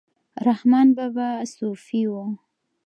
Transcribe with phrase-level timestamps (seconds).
[0.47, 2.13] رحمان بابا صوفي و